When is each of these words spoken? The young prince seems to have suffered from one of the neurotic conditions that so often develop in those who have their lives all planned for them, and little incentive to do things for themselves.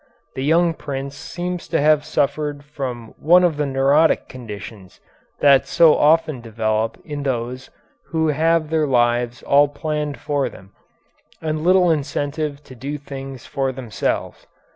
The 0.33 0.43
young 0.43 0.73
prince 0.73 1.15
seems 1.15 1.67
to 1.67 1.79
have 1.79 2.03
suffered 2.03 2.65
from 2.65 3.13
one 3.19 3.43
of 3.43 3.57
the 3.57 3.67
neurotic 3.67 4.27
conditions 4.27 4.99
that 5.41 5.67
so 5.67 5.95
often 5.95 6.41
develop 6.41 6.99
in 7.05 7.21
those 7.21 7.69
who 8.07 8.29
have 8.29 8.71
their 8.71 8.87
lives 8.87 9.43
all 9.43 9.67
planned 9.67 10.17
for 10.19 10.49
them, 10.49 10.71
and 11.39 11.61
little 11.63 11.91
incentive 11.91 12.63
to 12.63 12.73
do 12.73 12.97
things 12.97 13.45
for 13.45 13.71
themselves. 13.71 14.47